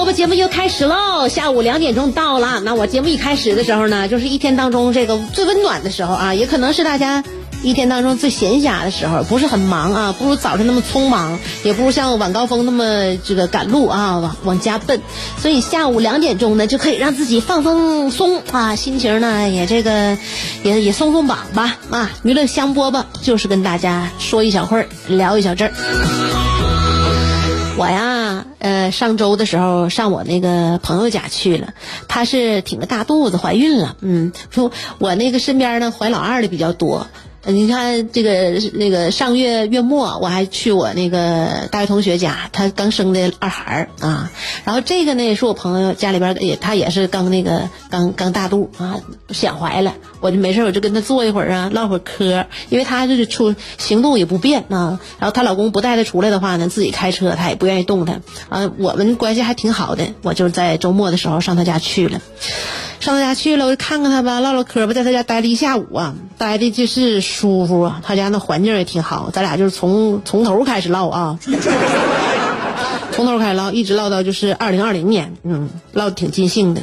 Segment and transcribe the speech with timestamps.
[0.00, 1.28] 播播节目又开始喽！
[1.28, 7.22] 下午两点钟到了，那我节目一开始的时候呢，就是一天当中这个最温暖的时候啊，也可能是大家
[7.62, 15.02] 一天当中最闲暇的时候，不是很忙啊，不如早晨那么匆忙，也不如像晚高峰那么这个赶路啊，往往家奔。
[15.36, 20.16] 所以下午两点钟呢，就可以让自己放放松啊，心情呢也这个
[20.62, 22.10] 也也松松绑吧啊！
[22.22, 25.74] 娱乐香饽饽就是跟大家说一小会儿，聊一小阵儿。
[27.76, 28.19] 我呀，
[28.60, 31.74] 呃，上周的时候上我那个朋友家去了，
[32.08, 33.96] 她是挺个大肚子，怀孕了。
[34.00, 37.08] 嗯，说我那个身边呢怀老二的比较多。
[37.46, 44.30] 你看这个那个上月月末，我还去我那个大学同学家，他刚生的二孩儿啊。
[44.64, 49.94] 然后这个呢，也是我朋友家里边也，他也是刚那个刚刚大肚啊，想怀了。
[50.20, 52.44] 我就没事，我就跟他坐一会儿啊，唠会儿嗑。
[52.68, 58.70] 因为他就是出行动也不便啊，然后她老公不带她出来的话呢，自己开车，她也不愿意动弹啊。
[58.76, 62.20] 我们关系还挺好的，我就在周末的时候上他家去了。
[63.00, 68.00] 上他家去了，我就看看他吧，唠唠嗑吧，在他家待了一下午啊，待的就是舒服啊。
[68.04, 71.38] 他家那环境也挺好，咱俩就是从从头开始唠啊，
[73.10, 76.82] 从头开始唠，一直唠到就是二零二零年，嗯，唠的挺尽兴的。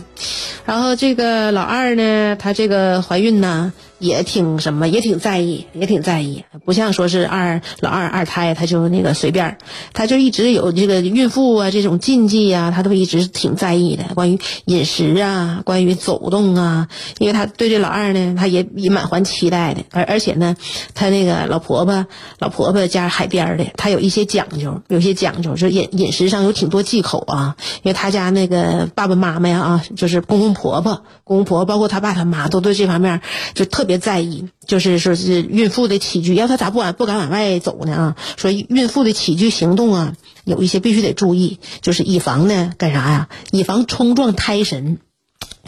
[0.66, 3.72] 然后这个老二呢，她这个怀孕呢。
[4.00, 9.58] 也挺什么，也挺在意，也挺在意，不像说是二老二二胎，他就那个随便，
[9.94, 14.04] 他就一直有这个孕妇啊这种禁忌啊，他都一直挺在意的。
[14.14, 16.88] 关于饮食啊，关于走动啊，
[17.18, 19.82] 因为他对这老二呢，他也也满怀期待的。
[19.92, 20.56] 而而且呢，
[20.94, 22.06] 他那个老婆婆，
[22.38, 27.56] 老婆婆家海边的，他有一些讲究，有些讲究，就饮饮食上有挺多忌口啊。
[27.82, 33.22] 因为他家那个爸爸妈妈呀啊，就是公公婆婆、公公婆婆，包括他爸他妈，都对这方面
[33.56, 33.87] 就特。
[33.88, 38.16] 别在意，就是说是孕妇的起居，要她咋不敢不敢往外走呢啊？
[38.38, 40.14] 说孕妇的起居行动啊，
[40.46, 43.30] 有一些必须得注意，就是以防呢干啥呀？
[43.50, 45.00] 以防冲撞胎神。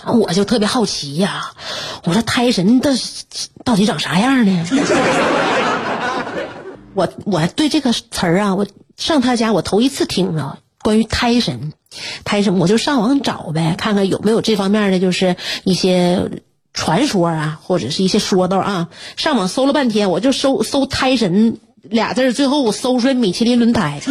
[0.06, 1.52] 我就特别好奇呀，
[2.04, 2.92] 我说胎神到
[3.66, 4.66] 到底长啥样呢？
[6.94, 11.74] 我我对这个词儿啊，我上他家我头一次听啊，关于胎神，
[12.24, 16.30] 胎神我就上网找呗，看看有没有这方面的，就是一些。
[16.80, 24.02] 传说啊，或者是一些说道啊，上网搜了半天，我就搜搜“胎神”俩字儿最后我搜出来米其林轮胎。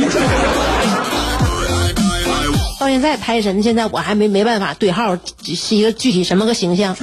[2.78, 6.94] 到现在，胎神现在我还没没办法对号，是一个具体什么个形象。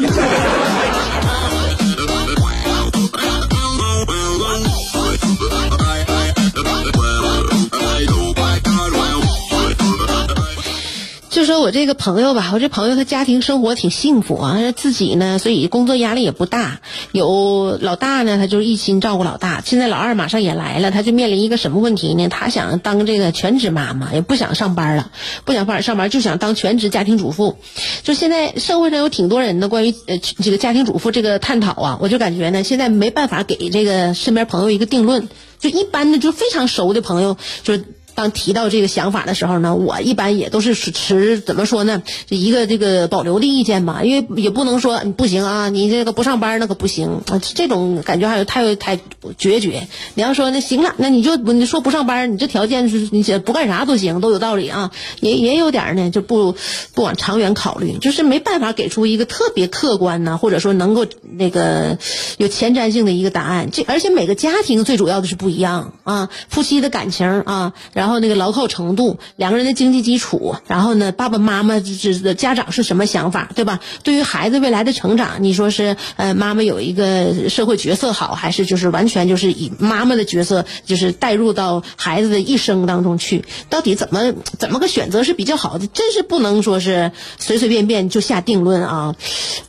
[11.66, 16.80] 我这个朋友吧，我这朋友他家庭生活挺幸福啊，自己呢，所以工作压力也不大。
[17.12, 19.64] 有老大呢，他就一心照顾老大。
[19.66, 22.30] 现在老二马上也来了，他就面临一个什么问题呢？
[22.30, 25.10] 他想当这个全职妈妈，也不想上班了，
[25.44, 27.58] 不想上上班，就想当全职家庭主妇。
[28.04, 35.28] 就现在社会上有挺多人的关于呃这个家庭主妇这个探讨啊，我就感觉呢，现在没办法给这个身边朋友一个定论。
[35.58, 37.84] 就一般的，就非常熟的朋友，就是。
[38.16, 48.98] 当提到这个想法的时候呢，我一般也都是持怎么说呢，一个这个保留的意见吧，因为也不能说不行啊，你这个不上班那可不行，这种感觉还有太太
[49.38, 49.88] 决绝。
[50.16, 56.56] 你要说那行了，那你就你说不上班，你这条件是你不干啥都行，都有道理啊，也也有点呢，就不
[56.94, 61.98] 不往长远考虑，就是没办法给出一个特别客观呢，或者说能够那个
[62.38, 63.70] 有前瞻性的一个答案。
[63.72, 73.80] 这而且每个家庭最主要的是不一样啊，夫妻的感情啊，然然后那个牢靠程度，两个人的经济基础，然后呢，爸爸妈妈这这家长是什么想法，对吧？
[74.04, 83.44] 对于孩子未来的成长，你说是呃妈妈有一个社会角色好，还是就是完全就是以妈妈的角色就是带入到孩子的一生当中去？
[83.72, 85.88] 到底怎么怎么个选择是比较好的？
[85.88, 89.16] 真是不能说是随随便便就下定论啊！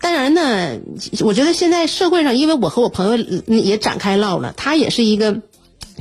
[0.02, 0.76] 当然呢，
[1.20, 5.40] 我觉得现在社会上，因为我和我朋友也展开唠了，他也是一个。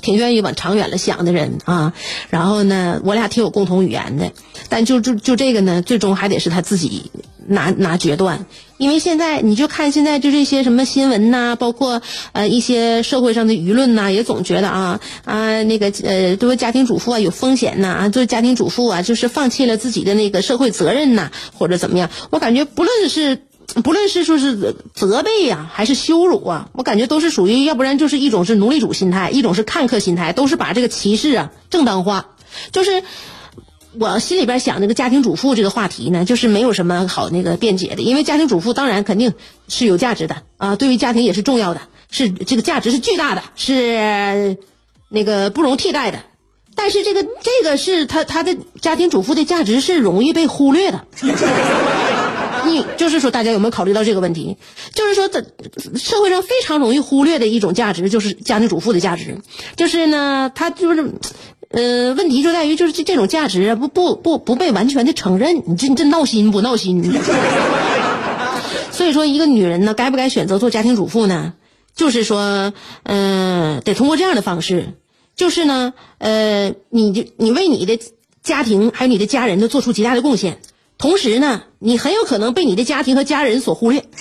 [0.01, 1.94] 挺愿意往长远了想的人啊，
[2.30, 4.31] 然后呢，我俩挺有共同语言的，
[4.69, 7.12] 但就就就这个呢，最终还得是他自己
[7.47, 8.45] 拿拿决断，
[8.77, 12.01] 因为现在你就看现在就这些什么新闻呐，包括
[12.33, 23.42] 呃一些社会上的舆论呐，也总觉得啊啊那个呃作为家庭主妇啊有风险呐，啊作为家庭主妇啊就是放弃了自己的那个社会责任呐，或者怎么样，我感觉不论是。
[23.84, 32.28] 不论是说是责备呀，还是羞辱啊，我感觉都是属于，要不然就是一种是奴隶主心态，一种是看客心态，都是把这个歧视啊正当化。
[32.72, 33.04] 就是
[34.00, 39.34] 我心里边想，那个家庭主妇这个话题呢，就是没有什么好那个辩解的，因为家庭主妇当然肯定
[39.68, 44.58] 是有价值的啊，对于家庭也是重要的，是这个价值是巨大的，是
[45.10, 46.20] 那个不容替代的。
[46.78, 51.06] 但是这个这个是他他的家庭主妇的价值是容易被忽略的。
[52.66, 54.58] 你就是说，大家有没有考虑到这个问题？
[54.94, 55.46] 就是说，的
[55.96, 59.38] 社会上非常容易忽略的一种价值，就是家庭主妇的价值。
[59.76, 61.12] 就是呢，他就是，
[61.70, 65.64] 呃，问题就在于，就是这这种价值不不不不被完全的承认。
[65.66, 67.04] 你这你这闹心不闹心？
[68.92, 71.54] 所以说，一个女人呢，该不该选择做家庭主妇呢？
[71.96, 72.74] 就是说，
[73.04, 74.96] 嗯，得通过这样的方式，
[75.36, 78.00] 就是呢，呃，你就你为你的
[78.44, 80.60] 家庭还有你的家人都做出极大的贡献。
[80.97, 84.06] 同时呢，你很有可能被你的家庭和家人所忽略，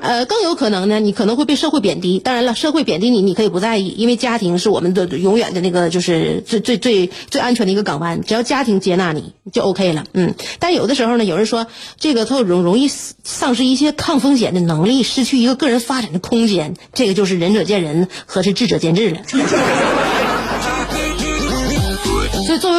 [0.00, 2.18] 呃，更有可能呢，你可能会被社会贬低。
[2.18, 8.20] 当然了，社会贬低你，你可以不在意，因为家庭是我们的永远的那个，就是最最最最安全的一个港湾。
[8.22, 10.04] 只要家庭接纳你，就 OK 了。
[10.14, 11.68] 嗯，但有的时候呢，有人说
[12.00, 16.74] 这个它容容易丧失一些抗风险的能力，失去一个个人发展的空间。
[16.94, 19.20] 这个就是仁者见仁，和是智者见智了。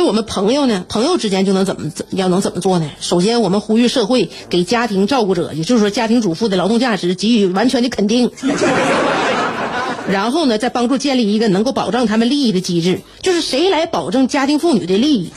[0.04, 2.90] 我们朋友呢，朋友之间就能怎么要能怎么做呢？
[3.00, 8.32] 首先，我们呼吁社会给家庭照顾者，也就是说家庭主妇的劳动价值给予完全的肯定。
[10.10, 15.32] 然后呢，再帮助建立一个能够保障他们利益的机制，就是谁来保证家庭妇女的利益？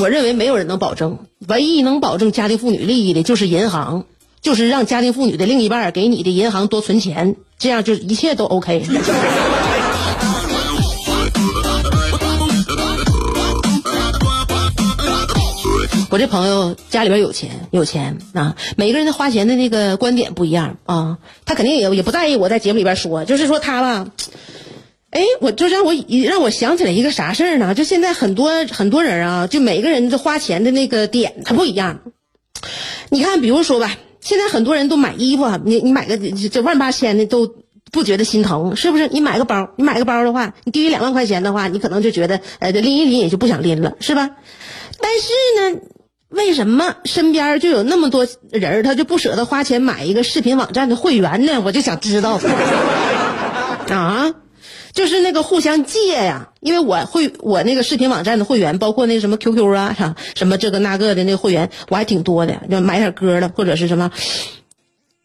[0.00, 4.04] 我认为没有人能保证，唯一能保证家庭妇女利益的就是银行。
[4.42, 8.84] 就是让家庭妇女的另一半给你的银行多存钱，这样就一切都 OK。
[16.10, 18.56] 我这朋友家里边有钱，有钱啊！
[18.76, 24.10] 每个人的花钱的那个观点不一样啊，他肯定也也不在意我在节目里边说，就是说他吧，
[25.10, 27.74] 哎，我就让我让我想起来一个啥事儿呢？
[27.74, 32.00] 就现在很多很多人啊，就每个人的花钱的那个点他不一样。
[33.10, 33.96] 你看，比如说吧。
[34.20, 36.16] 现在很多人都买衣服，你你买个
[36.48, 37.46] 这万八千的都
[37.94, 39.08] 不觉得心疼，是不是？
[39.08, 44.30] 你买个包，你买个包的话，你低于两万块钱的话，你可能就觉得呃拎一拎也就不想拎了，是吧？
[45.00, 45.80] 但是呢，
[46.28, 51.62] 为什么身边就有那么多人他就不舍得花钱买一个视频网站的会员呢？
[51.64, 52.40] 我就想知道
[53.88, 54.34] 啊。
[54.92, 64.12] 就是那个互相借呀，因为我会我那个视频网站的会员，包括那什么 QQ 啊，啥什么这个那个的那个会员，我还挺多的，就买点歌的或者是什么，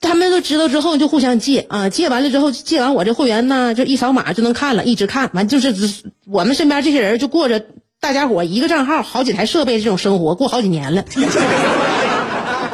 [0.02, 5.76] 他们都知道之后就互相借啊，借完了之后借完我这会员呢，就一扫码就能看了，一直看完就是
[6.26, 7.66] 我们身边这些人就过着
[8.00, 11.04] 大家伙一个账号好几台设备这种生活，过好几年了。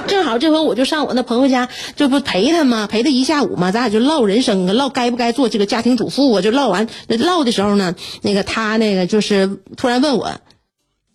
[0.08, 2.86] 正好这回我就上我那朋友家，这不陪他吗？
[2.86, 6.44] 陪他一下午嘛，咱俩就唠人生啊，唠该不该做这个家庭主妇啊。
[6.44, 10.34] 就唠完唠的时候呢，那个他那个就是突然问我：“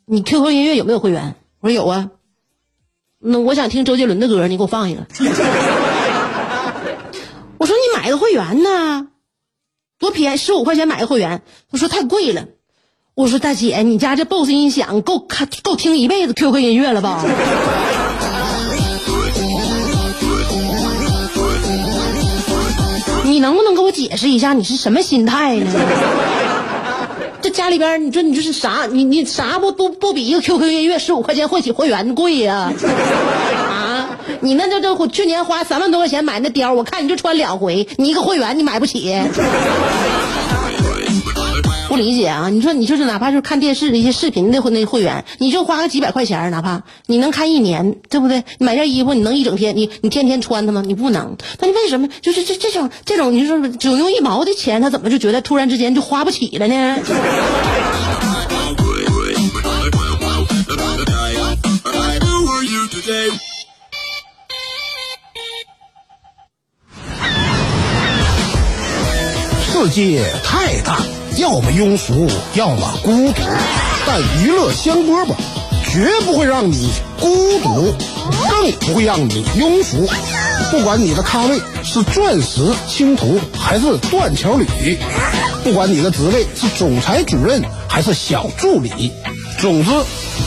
[0.06, 2.10] 你 QQ 音乐有没有会员？”我说：“有啊。”
[3.22, 5.06] 那我想听周杰伦的歌，你给我放一个。
[7.60, 9.08] 我说：“你买个会员呢？
[9.98, 12.46] 多便宜，十五块钱买个会员。”我说：“太贵了。”
[13.14, 17.22] 我说：“大姐，你家这 BOSS 音响够看够听一辈子 QQ 音乐了吧？”
[23.24, 25.70] 你能不能给我解释一下你是什么心态呢？
[27.42, 28.86] 这家里边，你说你这是啥？
[28.90, 32.72] 你你啥不不不比一个 QQ 音乐十五块钱会起会员贵呀？
[34.40, 39.14] 你那这这去年花三万多块钱买那貂，我看你就穿两回，你一个会员你买不起。
[41.88, 42.48] 不理解啊！
[42.50, 48.44] 你说你就是哪怕是看电视的一些视频的那会员，你就花个几百块钱，哪怕你能看一年，对不对？
[48.60, 50.84] 买件衣服你能一整天，你你天天穿它吗？
[50.86, 51.36] 你不能。
[51.58, 56.96] 那你为什么就是这这种这种你说只用一毛的钱，他怎么就觉得突然之间就花不起了呢？
[69.82, 70.98] 世界太大，
[71.38, 73.40] 要么庸俗，要么孤独，
[74.06, 75.34] 但娱乐香饽饽
[75.90, 77.94] 绝不会让你孤独，
[78.50, 80.06] 更不会让你庸俗。
[80.70, 84.98] 不管你的咖位是钻石青铜还是断桥铝，
[85.64, 89.10] 不管你的职位是总裁主任还是小助理，
[89.58, 89.90] 总之，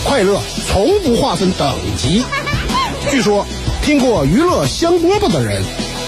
[0.03, 2.23] 快乐从不划分等级。
[3.09, 3.43] 据说，
[3.83, 5.63] 听过娱乐香饽饽的人，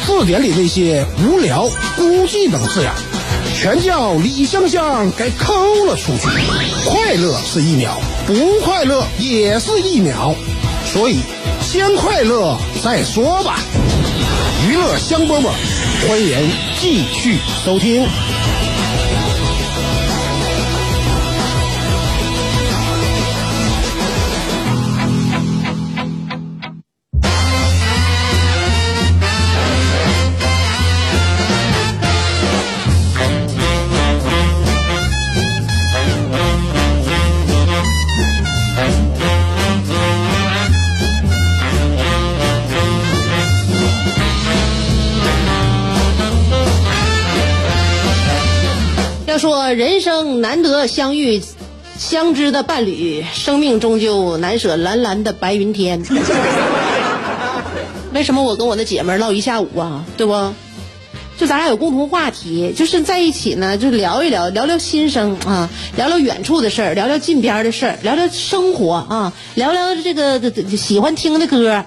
[0.05, 1.67] 字典里那些无聊、
[1.97, 2.93] 孤寂等字眼。
[3.55, 5.53] 全叫李香香给抠
[5.85, 6.27] 了出去。
[6.85, 10.35] 快乐是一秒，不快乐也是一秒，
[10.85, 11.19] 所以
[11.61, 13.59] 先快乐再说吧。
[14.67, 15.49] 娱乐香饽饽，
[16.07, 16.49] 欢迎
[16.79, 18.07] 继续收听。
[49.37, 51.41] 说人生难得相遇，
[51.97, 56.01] 相知的伴侣，生命终究难舍蓝蓝的白云天。
[58.13, 60.03] 为什么我跟我的姐妹唠一下午啊？
[60.15, 60.33] 对不？
[61.37, 70.39] 就咱俩有共同话题，就是在一起呢，就聊一聊，聊聊心声啊，聊聊远处的事儿，聊聊近边的事儿，聊聊生活啊，聊聊这个
[70.77, 71.83] 喜欢听的歌。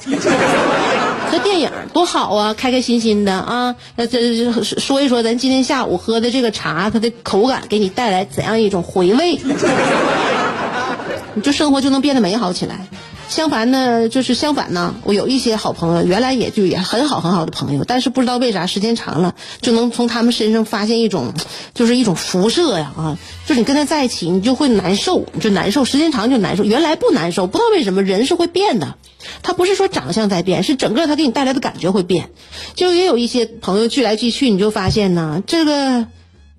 [1.30, 3.74] 这电影多好啊，开开心心的啊！
[3.96, 9.38] 那这这说一说咱今天下午喝的这个茶，它的口感给你带来怎样一种回味？
[11.34, 12.86] 你就生活就能变得美好起来。
[13.28, 21.34] 相反呢，就是相反呢，我有一些好朋友，原来也就也很好很好的朋友，但是不知道为啥时间长了，就能从他们身上发现一种，
[21.74, 23.18] 就是一种辐射呀啊！
[23.46, 26.64] 就是你跟他在一起，你就会难受，你就难受，时间长就难受。
[26.64, 28.94] 原来不难受，不知道为什么人是会变的。
[29.42, 32.30] 他不是说长相在变，是整个他给你带来的感觉会变。
[32.74, 36.06] 就也有一些朋友聚来聚去，你就发现呢，这个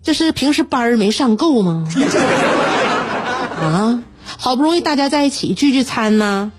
[0.03, 1.87] 这是平时班儿没上够吗？
[3.59, 4.03] 啊，
[4.37, 6.51] 好不容易大家在一起聚聚餐呢，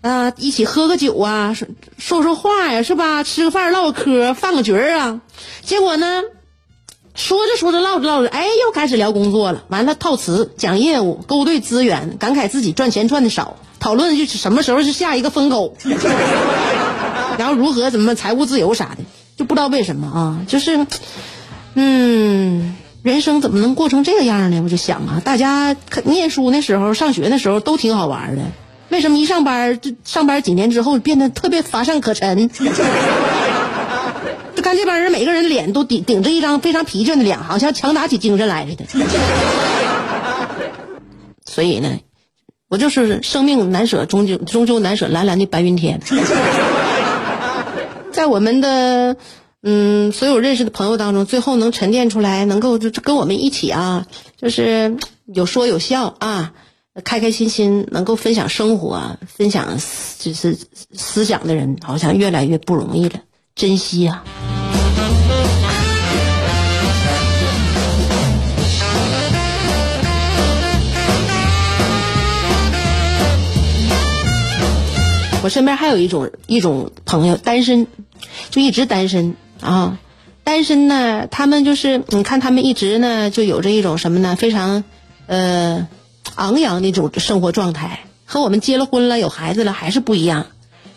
[0.00, 1.56] 啊，一起喝个酒啊，
[1.98, 3.22] 说说话呀，是吧？
[3.22, 5.20] 吃个饭唠个嗑，放个局儿啊。
[5.62, 6.22] 结果呢，
[7.14, 9.64] 说着说着唠着唠着，哎，又开始聊工作了。
[9.68, 13.56] 完了套词讲业务，勾兑资源，感慨自己赚钱赚的少。
[13.78, 15.76] 讨论就是什么时候是下一个风口，
[17.38, 19.04] 然后如何怎么财务自由啥的，
[19.36, 20.86] 就不知道为什么啊，就是，
[21.74, 24.62] 嗯，人生怎么能过成这个样呢？
[24.62, 28.42] 我就想啊，大家念书那时候、上学那时候都挺好玩的，
[28.88, 32.48] 为什么一上班就上班几年之后变得特别乏善可陈？
[32.48, 32.64] 就
[34.62, 38.84] 看这帮人，每个人脸都顶顶着一张非常疲倦的脸，好像强打起精神来似的。
[41.44, 41.98] 所以呢。
[42.68, 46.00] 我就是生命难舍，终究终究难舍蓝蓝的白云天。
[48.12, 49.16] 在我们的
[49.62, 54.06] 嗯所有认识的朋友当中，最后能沉淀出来，能够就跟我们一起啊，
[54.36, 54.96] 就是
[55.26, 56.52] 有说有笑啊，
[57.04, 59.78] 开开心心，能够分享生活、分享
[60.18, 60.56] 就是
[60.92, 63.20] 思想的人，好像越来越不容易了，
[63.54, 64.24] 珍惜啊。
[75.46, 77.86] 我身边还有一种一种朋友，单身，
[78.50, 79.96] 就一直单身啊，
[80.42, 84.82] 单身呢，他们就是你看他们一直呢就有着一种什么呢，非常
[85.26, 85.86] 呃
[86.34, 90.46] 昂扬的一种生活状态，和我们结了婚了有孩子了还是不一样。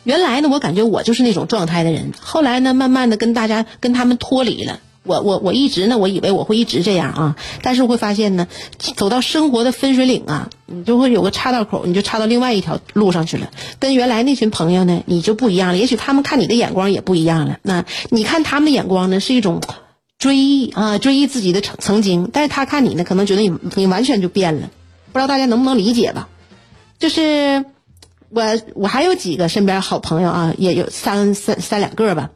[0.04, 4.80] 原来呢，我感觉我就是那种状态的人，后来呢，慢慢的跟大家跟他们脱离了。
[5.10, 8.48] 我我我一直呢，我以为我会一直这样啊，但是我会发现呢，
[8.78, 13.50] 走到生活的分水岭啊，你就会有个岔道口，你就岔到另外一条路上去了。
[13.80, 15.78] 跟原来那群朋友呢，你就不一样了。
[15.78, 17.58] 也许他们看你的眼光也不一样了。
[17.64, 19.62] 那你看他们的眼光呢，是一种
[20.20, 22.30] 追忆啊，追忆自己的曾曾经。
[22.32, 24.70] 但是他看你呢，可能觉得你你完全就变了。
[25.12, 26.30] 不知道大家能不能理解吧？
[27.00, 27.66] 就是
[28.30, 28.44] 我
[28.76, 32.30] 我还有几个身边好朋友啊，也有三三三两个吧，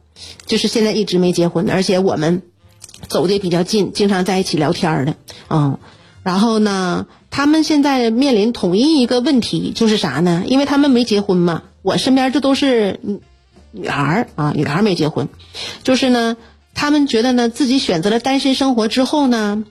[0.44, 2.42] 就是现在一直没结婚，而且我们。
[3.08, 5.14] 走的比较近，经常在一起聊天的，
[5.48, 5.78] 嗯，
[6.22, 10.44] 然后呢，他们现在面临统一一个问题，就是啥呢？
[10.46, 13.00] 因为他们没结婚嘛，我身边这都是
[13.72, 15.28] 女孩儿啊，女孩儿没结婚，
[15.82, 16.36] 就是呢，
[16.74, 19.64] 他们觉得呢自己选择了单身生活之后呢，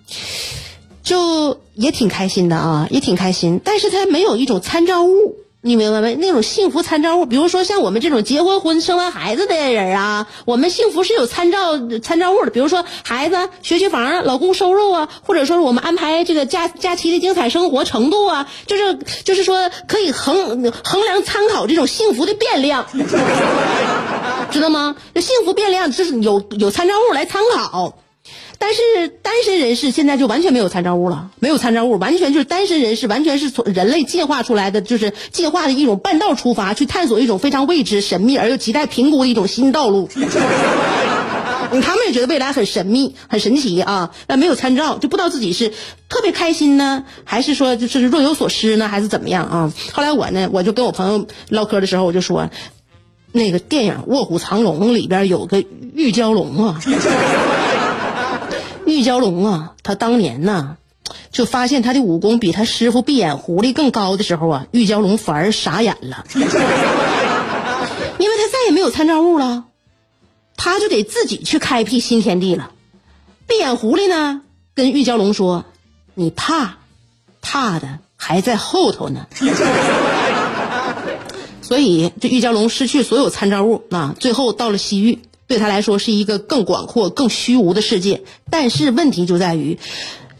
[1.04, 5.38] 就也挺开心的啊，也挺开心，但是他没有一种参照物。
[5.65, 6.15] 你明白没？
[6.15, 12.51] 那种幸福参照物，比如说像我们这种结婚婚生完孩子的人啊，我们幸福是有参照参照物的。
[12.51, 22.86] 比如说孩子、学区房、老公收入啊，或者说我们安排这个假假期的精彩生活程度啊，就是就是说可以衡衡量参考这种幸福的变量，
[24.51, 24.98] 知道吗？
[25.15, 27.98] 这幸福变量就是有有参照物来参考。
[28.65, 40.08] 但是单身人士现在就完全没有参照物了，没有参照物，完全就是单身人士，完全是从人类进化出来的，就是进化的一种半道出发，去探索一种非常未知、神秘而又亟待评估的一种新道路。
[41.82, 45.74] 他们也觉得未来很神秘、很神奇啊，但没有参照，就不知道自己是
[46.08, 49.74] 特别开心呢，还是说就是若有所失呢，还是怎么样啊？
[49.91, 52.50] 后来我呢，我就跟我朋友唠嗑的时候，我就说，
[53.34, 56.79] 那个电影《卧虎藏龙》里边有个玉娇龙啊。
[58.93, 60.77] 玉娇龙啊，他当年呢，
[61.31, 66.47] 就发现他的武功比他师傅闭眼狐狸更高的时候啊，玉娇龙反而傻眼了，因为
[68.38, 69.65] 他再也没有参照物了，
[70.55, 72.71] 他就得自己去开辟新天地了。
[73.47, 74.41] 闭眼狐狸呢，
[74.75, 75.65] 跟玉娇龙说
[76.15, 76.77] ：“你怕，
[77.41, 79.27] 怕的还在后头呢。”
[81.62, 85.19] 所以这玉娇龙失去所有参照物啊，最后到了西域。
[85.53, 89.77] 对他来说是一个更广阔、更虚无的世界，但是问题就在于，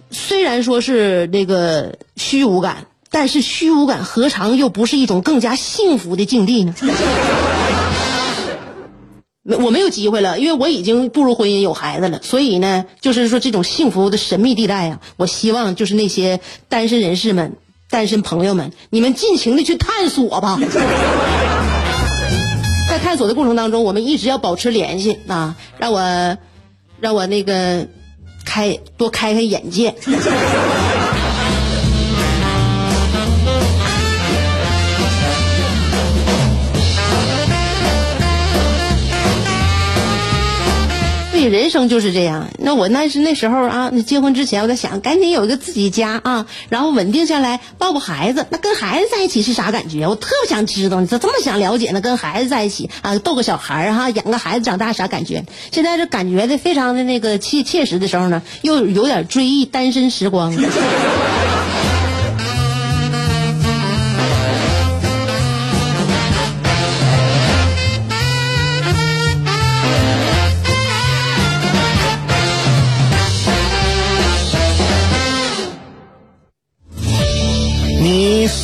[0.10, 6.74] 虽然说是这个虚无感，但是虚无感何尝又不是一种更加幸福的境地呢？
[9.60, 16.40] 我没有机会了，因为我已经步入婚姻、有孩子了，所以呢，就是说这种幸福的神秘地带呀，我希望就是那些
[16.70, 17.56] 单身人士们、
[17.88, 20.60] 单身朋友们，你们尽情的去探索吧。
[22.94, 25.56] 在探索的过程当中，我们一直要保持联系啊！
[25.80, 26.38] 让我，
[27.00, 27.88] 让我那个
[28.46, 29.96] 开多开开眼界。
[41.48, 42.50] 人生就是这样。
[42.60, 48.46] 那我那是那时候啊，结婚之前我在想，赶紧有一个自己家啊，然后稳定下来，抱抱孩子。
[48.50, 50.08] 那跟孩子在一起是啥感觉？
[50.08, 52.02] 我特别想知道，你咋这么想了解呢？
[52.02, 55.46] 跟孩子在一起啊，逗个小孩儿哈，养个孩子长大啥感觉？
[55.72, 60.54] 现在这感觉的非常的那个切切实的时候呢，又有点追忆单身时光。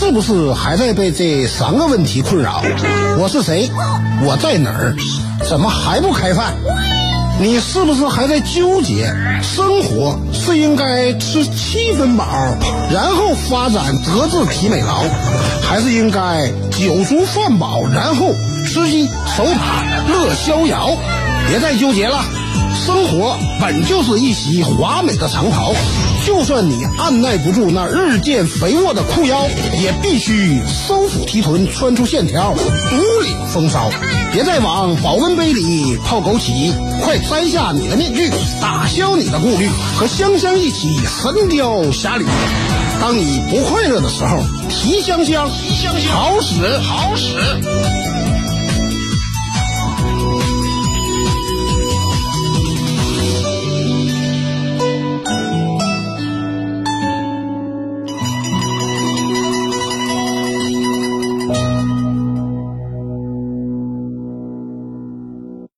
[0.09, 2.63] 是不是还在被这三个问题困扰？
[3.19, 3.69] 我是谁？
[4.25, 4.95] 我在哪儿？
[5.47, 6.55] 怎么还不开饭？
[7.39, 9.05] 你是不是还在纠结？
[9.43, 12.25] 生活是应该吃七分饱，
[12.91, 15.03] 然后发展德智体美劳，
[15.61, 18.33] 还是应该酒足饭饱，然后
[18.65, 19.05] 吃鸡
[19.37, 20.89] 守塔乐逍遥？
[21.47, 22.25] 别再纠结了，
[22.83, 25.71] 生活本就是一袭华美的长袍。
[26.29, 29.47] 就算你按耐不住那日渐肥沃的裤腰，
[29.81, 33.89] 也必须收腹提臀，穿出线条，独领风骚。
[34.31, 38.29] 别再往保温杯里泡枸杞，快摘下你的面具，
[38.61, 42.27] 打消你的顾虑，和香香一起神雕侠侣。
[43.01, 44.37] 当你不快乐的时候，
[44.69, 48.08] 提香香，提香香，好使，好使。